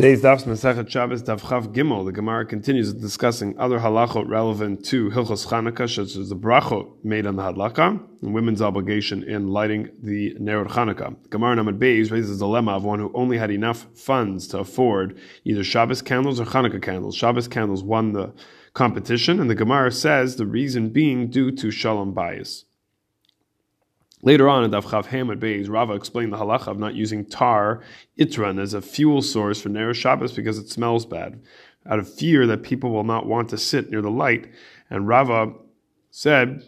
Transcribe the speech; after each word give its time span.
Today's 0.00 0.22
Daf's 0.22 0.44
Masechet 0.44 0.88
Shabbos 0.88 1.22
Daf 1.24 1.42
Chav 1.42 1.74
Gimel. 1.74 2.06
The 2.06 2.12
Gemara 2.12 2.46
continues 2.46 2.94
discussing 2.94 3.54
other 3.58 3.80
halachot 3.80 4.26
relevant 4.26 4.82
to 4.86 5.10
Hilchos 5.10 5.46
Chanukah, 5.48 5.94
such 5.94 6.16
as 6.16 6.30
the 6.30 6.36
brachot 6.36 7.04
made 7.04 7.26
on 7.26 7.36
the 7.36 7.42
hadlaka 7.42 8.00
and 8.22 8.32
women's 8.32 8.62
obligation 8.62 9.22
in 9.22 9.48
lighting 9.48 9.90
the 10.02 10.34
Nerot 10.40 10.68
Chanukah. 10.68 11.22
The 11.24 11.28
Gemara 11.28 11.56
Namad 11.56 11.78
Beis 11.78 12.10
raises 12.10 12.38
the 12.38 12.46
dilemma 12.46 12.76
of 12.76 12.84
one 12.84 12.98
who 12.98 13.12
only 13.14 13.36
had 13.36 13.50
enough 13.50 13.88
funds 13.94 14.48
to 14.48 14.60
afford 14.60 15.18
either 15.44 15.62
Shabbos 15.62 16.00
candles 16.00 16.40
or 16.40 16.46
Chanukah 16.46 16.80
candles. 16.80 17.14
Shabbos 17.14 17.46
candles 17.46 17.82
won 17.82 18.14
the 18.14 18.32
competition, 18.72 19.38
and 19.38 19.50
the 19.50 19.54
Gemara 19.54 19.92
says 19.92 20.36
the 20.36 20.46
reason 20.46 20.88
being 20.88 21.28
due 21.28 21.50
to 21.50 21.70
Shalom 21.70 22.14
Bayis. 22.14 22.64
Later 24.22 24.48
on 24.48 24.64
in 24.64 24.70
Daf 24.70 24.84
Chav 24.84 25.06
Beis, 25.38 25.70
Rava 25.70 25.94
explained 25.94 26.32
the 26.32 26.36
halacha 26.36 26.68
of 26.68 26.78
not 26.78 26.94
using 26.94 27.24
tar 27.24 27.82
itran 28.18 28.60
as 28.60 28.74
a 28.74 28.82
fuel 28.82 29.22
source 29.22 29.62
for 29.62 29.70
Ner 29.70 29.94
Shabbos 29.94 30.32
because 30.32 30.58
it 30.58 30.68
smells 30.68 31.06
bad, 31.06 31.40
out 31.86 31.98
of 31.98 32.12
fear 32.12 32.46
that 32.46 32.62
people 32.62 32.90
will 32.90 33.04
not 33.04 33.26
want 33.26 33.48
to 33.50 33.58
sit 33.58 33.90
near 33.90 34.02
the 34.02 34.10
light. 34.10 34.46
And 34.90 35.08
Rava 35.08 35.54
said, 36.10 36.62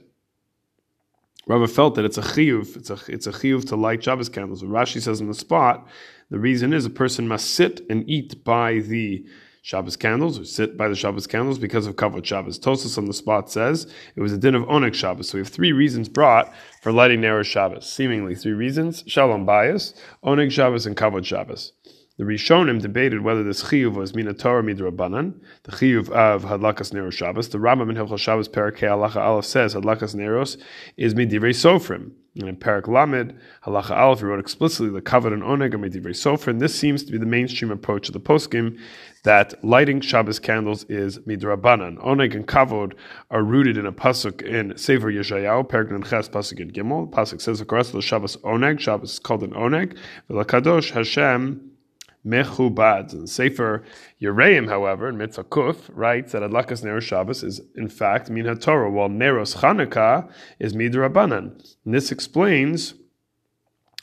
Rava 1.46 1.68
felt 1.68 1.96
that 1.96 2.06
it's 2.06 2.18
a 2.18 2.22
chiyuv, 2.22 2.76
it's 2.76 2.88
a, 2.88 2.98
it's 3.08 3.26
a 3.26 3.32
chiyuv 3.32 3.66
to 3.68 3.76
light 3.76 4.02
Shabbos 4.02 4.30
candles. 4.30 4.62
Rashi 4.62 5.02
says 5.02 5.20
on 5.20 5.28
the 5.28 5.34
spot, 5.34 5.86
the 6.30 6.38
reason 6.38 6.72
is 6.72 6.86
a 6.86 6.90
person 6.90 7.28
must 7.28 7.50
sit 7.50 7.82
and 7.90 8.08
eat 8.08 8.42
by 8.44 8.78
the 8.78 9.26
Shabbos 9.64 9.96
candles 9.96 10.40
or 10.40 10.44
sit 10.44 10.76
by 10.76 10.88
the 10.88 10.96
Shabbos 10.96 11.28
candles 11.28 11.56
because 11.56 11.86
of 11.86 11.94
Kavod 11.94 12.24
Shabbos. 12.24 12.58
Tosfos 12.58 12.98
on 12.98 13.06
the 13.06 13.14
spot 13.14 13.48
says 13.48 13.86
it 14.16 14.20
was 14.20 14.32
a 14.32 14.36
din 14.36 14.56
of 14.56 14.64
Oneg 14.64 14.92
Shabbos. 14.92 15.28
So 15.28 15.38
we 15.38 15.42
have 15.42 15.52
three 15.52 15.70
reasons 15.70 16.08
brought 16.08 16.52
for 16.82 16.90
lighting 16.90 17.20
Nero 17.20 17.44
Shabbos. 17.44 17.88
Seemingly 17.88 18.34
three 18.34 18.52
reasons: 18.52 19.04
Shalom 19.06 19.46
Bayis, 19.46 19.94
Oneg 20.24 20.50
Shabbos, 20.50 20.84
and 20.84 20.96
Kavod 20.96 21.24
Shabbos. 21.24 21.72
The 22.22 22.28
Rishonim 22.28 22.80
debated 22.80 23.22
whether 23.22 23.42
this 23.42 23.64
chiyuv 23.64 23.94
was 23.94 24.14
mina 24.14 24.32
Torah 24.32 24.62
midrabanan, 24.62 25.40
the 25.64 25.72
chiyuv 25.72 26.08
of 26.10 26.44
hadlakas 26.44 26.92
neros 26.92 27.14
Shabbos. 27.14 27.48
The 27.48 27.58
Rambam 27.58 27.90
in 27.90 27.96
Hilchos 27.96 28.20
Shabbos 28.20 28.46
Perak 28.46 28.76
Halacha 28.76 29.16
Aleph 29.16 29.44
says 29.44 29.74
hadlakas 29.74 30.14
neros 30.14 30.56
is 30.96 31.14
midivrei 31.14 31.50
sofrim. 31.50 32.12
And 32.36 32.48
in 32.48 32.54
Perak 32.54 32.86
Lamed 32.86 33.36
Halacha 33.66 33.90
Aleph, 33.90 34.20
he 34.20 34.26
wrote 34.26 34.38
explicitly 34.38 34.88
the 34.88 35.02
kavod 35.02 35.32
and 35.32 35.42
oneg 35.42 35.74
are 35.74 35.78
midivrei 35.78 36.14
sofrim. 36.14 36.60
This 36.60 36.72
seems 36.76 37.02
to 37.02 37.10
be 37.10 37.18
the 37.18 37.26
mainstream 37.26 37.72
approach 37.72 38.08
of 38.08 38.12
the 38.12 38.20
poskim 38.20 38.78
that 39.24 39.54
lighting 39.64 40.00
Shabbos 40.00 40.38
candles 40.38 40.84
is 40.84 41.18
midrabanan. 41.18 41.98
Oneg 42.04 42.36
and 42.36 42.46
kavod 42.46 42.92
are 43.32 43.42
rooted 43.42 43.76
in 43.76 43.84
a 43.84 43.92
pasuk 43.92 44.42
in 44.42 44.78
Sefer 44.78 45.10
Yeshayahu, 45.10 45.68
Perak 45.68 45.88
Ches 46.08 46.28
pasuk 46.28 46.60
in 46.60 46.70
Gimel. 46.70 47.10
The 47.10 47.16
pasuk 47.16 47.40
says 47.40 47.58
the 47.58 48.00
Shabbos 48.00 48.36
oneg. 48.36 48.78
Shabbos 48.78 49.14
is 49.14 49.18
called 49.18 49.42
an 49.42 49.54
oneg. 49.54 49.98
V'lakadosh 50.30 50.92
Hashem 50.92 51.71
mechubad. 52.24 53.12
And 53.12 53.28
Sefer 53.28 53.84
Yereim, 54.20 54.68
however, 54.68 55.08
in 55.08 55.16
Mitzvah 55.16 55.44
Kuf, 55.44 55.90
writes 55.92 56.32
that 56.32 56.42
Adlakas 56.42 56.82
Neros 56.82 57.02
Shabbos 57.02 57.42
is 57.42 57.60
in 57.74 57.88
fact 57.88 58.30
Min 58.30 58.56
Torah, 58.58 58.90
while 58.90 59.08
Neros 59.08 59.56
Chanukah 59.56 60.30
is 60.58 60.74
Midrabanan. 60.74 61.76
And 61.84 61.94
this 61.94 62.12
explains 62.12 62.94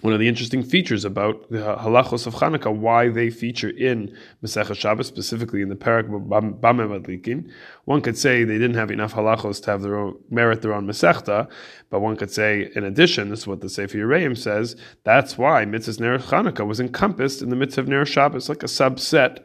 one 0.01 0.13
of 0.13 0.19
the 0.19 0.29
interesting 0.29 0.63
features 0.63 1.03
about 1.03 1.49
the 1.49 1.57
halachos 1.57 2.25
of 2.25 2.33
Hanukkah, 2.35 2.73
why 2.73 3.09
they 3.09 3.29
feature 3.29 3.69
in 3.69 4.15
Masechah 4.43 4.75
Shabbos, 4.75 5.07
specifically 5.07 5.61
in 5.61 5.67
the 5.67 5.75
Parak 5.75 6.07
Bameh 6.07 6.59
Madlikin. 6.61 7.51
One 7.83 8.01
could 8.01 8.17
say 8.17 8.45
they 8.45 8.57
didn't 8.57 8.77
have 8.77 8.91
enough 8.91 9.13
halachos 9.13 9.61
to 9.63 9.71
have 9.71 9.81
their 9.81 9.97
own 9.97 10.17
merit 10.29 10.61
their 10.61 10.73
own 10.73 10.87
Masechta, 10.87 11.49
but 11.89 11.99
one 11.99 12.15
could 12.15 12.31
say, 12.31 12.71
in 12.75 12.85
addition, 12.85 13.29
this 13.29 13.39
is 13.39 13.47
what 13.47 13.59
the 13.59 13.69
Sefer 13.69 13.97
Yereim 13.97 14.37
says, 14.37 14.77
that's 15.03 15.37
why 15.37 15.65
Mitzvah 15.65 16.01
Ner 16.01 16.17
Hanukkah 16.17 16.65
was 16.65 16.79
encompassed 16.79 17.41
in 17.41 17.49
the 17.49 17.57
Mitzvah 17.57 17.89
Ner 17.89 18.05
Shabbos, 18.05 18.47
like 18.47 18.63
a 18.63 18.67
subset 18.67 19.43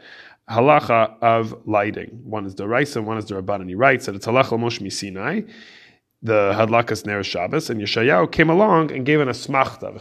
halacha 0.48 1.16
of 1.20 1.66
lighting. 1.66 2.20
One 2.22 2.46
is 2.46 2.54
the 2.54 2.68
Raisa, 2.68 3.02
one 3.02 3.18
is 3.18 3.24
the 3.24 3.42
Rabban, 3.42 3.62
and 3.62 3.68
he 3.68 3.74
writes 3.74 4.06
that 4.06 4.14
it's 4.14 4.26
halacha 4.26 4.58
Moshe 4.58 4.92
Sinai 4.92 5.40
the 6.24 6.52
Hadlakas 6.54 7.04
Ner 7.04 7.22
Shabbos, 7.22 7.68
and 7.68 7.80
Yeshayahu 7.80 8.32
came 8.32 8.48
along 8.48 8.90
and 8.90 9.04
gave 9.04 9.20
an 9.20 9.28
asmachta. 9.28 10.00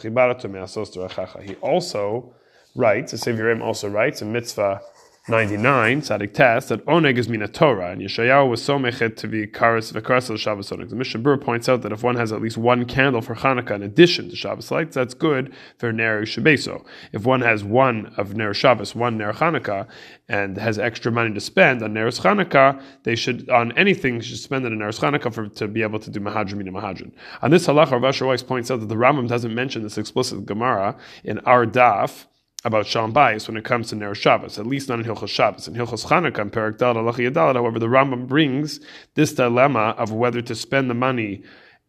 He 1.45 1.55
also 1.55 2.33
writes, 2.75 3.11
the 3.11 3.17
Sevirim 3.17 3.61
also 3.61 3.89
writes 3.89 4.21
a 4.21 4.25
Mitzvah 4.25 4.81
99, 5.29 6.01
Tzadik 6.01 6.33
Tes, 6.33 6.67
that 6.67 6.85
Oneg 6.85 7.17
is 7.17 7.29
mina 7.29 7.47
Torah, 7.47 7.91
and 7.91 8.01
Yeshayahu 8.01 8.49
was 8.49 8.61
so 8.61 8.77
mechet 8.77 9.15
to 9.15 9.25
be 9.25 9.47
karas 9.47 9.93
v'karas 9.93 10.37
Shabbos 10.37 10.69
Oneg. 10.69 10.89
The 10.89 10.97
Mishnah 10.97 11.21
Berurah 11.21 11.39
points 11.39 11.69
out 11.69 11.81
that 11.83 11.93
if 11.93 12.03
one 12.03 12.17
has 12.17 12.33
at 12.33 12.41
least 12.41 12.57
one 12.57 12.83
candle 12.83 13.21
for 13.21 13.33
Hanukkah 13.33 13.71
in 13.71 13.83
addition 13.83 14.29
to 14.29 14.35
Shabbos 14.35 14.69
lights, 14.69 14.95
that's 14.95 15.13
good 15.13 15.53
for 15.77 15.93
Ner 15.93 16.23
Shabbeso. 16.23 16.85
If 17.13 17.23
one 17.23 17.39
has 17.39 17.63
one 17.63 18.13
of 18.17 18.35
Ner 18.35 18.53
Shabbos, 18.53 18.95
one 18.95 19.17
Ner 19.17 19.31
Hanukkah, 19.31 19.87
and 20.27 20.57
has 20.57 20.77
extra 20.77 21.09
money 21.09 21.33
to 21.33 21.39
spend 21.39 21.81
on 21.81 21.93
Ner 21.93 22.09
Hanukkah, 22.09 22.83
they 23.03 23.15
should, 23.15 23.49
on 23.49 23.71
anything, 23.77 24.19
should 24.19 24.39
spend 24.39 24.65
it 24.65 24.73
on 24.73 24.79
Ner 24.79 24.89
Hanukkah 24.89 25.33
for, 25.33 25.47
to 25.47 25.69
be 25.69 25.83
able 25.83 25.99
to 25.99 26.11
do 26.11 26.19
Mahadrim 26.19 26.57
mina 26.57 26.73
Mahadrim. 26.73 27.13
On 27.41 27.49
this 27.49 27.65
halacha, 27.65 27.91
Rav 28.01 28.21
Weiss 28.27 28.43
points 28.43 28.69
out 28.69 28.81
that 28.81 28.89
the 28.89 28.95
Rambam 28.95 29.29
doesn't 29.29 29.55
mention 29.55 29.83
this 29.83 29.97
explicit 29.97 30.45
Gemara 30.45 30.97
in 31.23 31.39
our 31.39 31.65
daf, 31.65 32.25
about 32.65 32.85
Shalom 32.87 33.13
Bayis 33.13 33.47
when 33.47 33.57
it 33.57 33.65
comes 33.65 33.89
to 33.89 33.95
Ner 33.95 34.15
Shabbos, 34.15 34.57
at 34.57 34.65
least 34.65 34.89
not 34.89 34.99
in 34.99 35.05
Hilchos 35.05 35.29
Shabbos. 35.29 35.67
In 35.67 35.73
Hilchos 35.73 36.05
Chanukah 36.05 36.51
Perak 36.51 36.77
Dal 36.77 36.95
Yadalat, 36.95 37.55
however, 37.55 37.79
the 37.79 37.87
Rambam 37.87 38.27
brings 38.27 38.79
this 39.15 39.33
dilemma 39.33 39.95
of 39.97 40.11
whether 40.11 40.41
to 40.41 40.55
spend 40.55 40.89
the 40.89 40.93
money, 40.93 41.43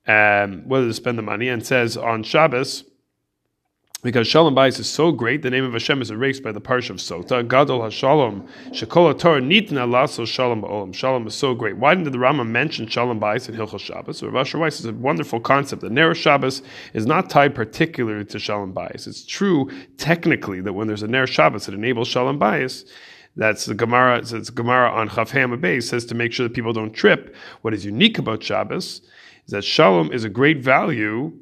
um, 0.06 0.62
whether 0.66 0.88
to 0.88 0.94
spend 0.94 1.16
the 1.18 1.22
money, 1.22 1.48
and 1.48 1.64
says 1.64 1.96
on 1.96 2.22
Shabbos 2.22 2.84
because 4.04 4.28
Shalom 4.28 4.54
Bayis 4.54 4.78
is 4.78 4.88
so 4.88 5.10
great, 5.10 5.40
the 5.40 5.48
name 5.48 5.64
of 5.64 5.72
Hashem 5.72 6.02
is 6.02 6.10
erased 6.10 6.42
by 6.42 6.52
the 6.52 6.60
parsha 6.60 6.90
of 6.90 6.98
Sota. 6.98 7.42
Gadol 7.42 7.80
HaShalom, 7.80 8.46
Shekola 8.68 9.18
Torah 9.18 9.40
Nitna 9.40 9.90
Lasso 9.90 10.26
Shalom 10.26 10.60
Ba'olam. 10.60 10.94
Shalom 10.94 11.26
is 11.26 11.34
so 11.34 11.54
great. 11.54 11.78
Why 11.78 11.94
didn't 11.94 12.12
the 12.12 12.18
Rama 12.18 12.44
mention 12.44 12.86
Shalom 12.86 13.18
Bayis 13.18 13.48
in 13.48 13.54
Hilchos 13.54 13.80
Shabbos? 13.80 14.18
So 14.18 14.26
Rav 14.26 14.46
Asher 14.46 14.58
Weiss 14.58 14.78
is 14.78 14.84
a 14.84 14.92
wonderful 14.92 15.40
concept. 15.40 15.80
The 15.80 15.88
Ner 15.88 16.14
Shabbos 16.14 16.60
is 16.92 17.06
not 17.06 17.30
tied 17.30 17.54
particularly 17.54 18.26
to 18.26 18.38
Shalom 18.38 18.74
Bayis. 18.74 19.06
It's 19.06 19.24
true 19.24 19.70
technically 19.96 20.60
that 20.60 20.74
when 20.74 20.86
there's 20.86 21.02
a 21.02 21.08
Ner 21.08 21.26
Shabbos, 21.26 21.66
it 21.66 21.72
enables 21.72 22.08
Shalom 22.08 22.38
Bayis. 22.38 22.86
That's 23.36 23.64
the 23.64 23.74
Gemara. 23.74 24.18
It's 24.18 24.50
Gemara 24.50 24.90
on 24.90 25.08
Chafham 25.08 25.58
Bay 25.58 25.80
says 25.80 26.04
to 26.04 26.14
make 26.14 26.34
sure 26.34 26.46
that 26.46 26.54
people 26.54 26.74
don't 26.74 26.92
trip. 26.92 27.34
What 27.62 27.72
is 27.72 27.86
unique 27.86 28.18
about 28.18 28.42
Shabbos 28.42 29.00
is 29.46 29.52
that 29.52 29.64
Shalom 29.64 30.12
is 30.12 30.24
a 30.24 30.28
great 30.28 30.58
value 30.58 31.32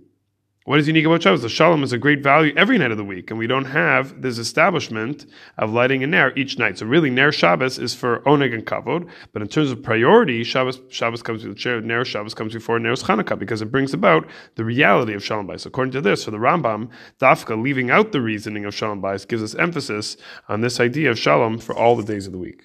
what 0.65 0.79
is 0.79 0.87
unique 0.87 1.07
about 1.07 1.23
Shabbos? 1.23 1.43
The 1.43 1.49
Shalom 1.49 1.83
is 1.83 1.93
a 1.93 1.99
great 1.99 2.23
value 2.23 2.55
every 2.57 2.79
night 2.79 2.93
of 2.93 2.97
the 2.97 3.05
week, 3.05 3.31
and 3.31 3.39
we 3.39 3.49
don't 3.49 3.65
have 3.65 4.23
this 4.23 4.39
establishment 4.39 5.27
of 5.59 5.73
lighting 5.73 6.05
a 6.05 6.07
Ner 6.07 6.33
each 6.37 6.57
night. 6.57 6.79
So 6.79 6.87
really, 6.87 7.11
Ner 7.11 7.33
Shabbos 7.33 7.81
is 7.81 7.95
for 7.95 8.21
Oneg 8.21 8.55
and 8.55 8.65
Kavod, 8.65 9.09
but 9.33 9.43
in 9.43 9.49
terms 9.49 9.73
of 9.73 9.83
priority, 9.83 10.45
Shabbos, 10.45 10.79
Shabbos 10.89 11.21
comes 11.21 11.43
before 11.43 11.81
Ner 11.81 12.05
Shabbos 12.05 12.35
comes 12.35 12.53
before 12.53 12.79
Ner's 12.79 13.03
Chanukah 13.03 13.37
because 13.37 13.61
it 13.61 13.73
brings 13.73 13.93
about 13.93 14.29
the 14.55 14.65
reality 14.65 15.15
of 15.15 15.25
Shalom 15.25 15.49
Bais. 15.49 15.67
According 15.67 15.93
to 15.93 16.01
this, 16.01 16.25
for 16.25 16.31
the 16.31 16.39
Rambam, 16.39 16.91
Dafka 17.21 17.61
leaving 17.61 17.91
out 17.91 18.13
the 18.13 18.21
reasoning 18.21 18.65
of 18.65 18.73
Shalom 18.73 19.03
Bais 19.03 19.27
gives 19.27 19.43
us 19.43 19.57
emphasis 19.57 20.17
on 20.49 20.61
this 20.61 20.79
idea 20.79 21.11
of 21.11 21.19
Shalom 21.19 21.59
for 21.59 21.75
all 21.75 21.97
the 21.97 22.05
days 22.05 22.27
of 22.27 22.33
the 22.33 22.39
week. 22.39 22.61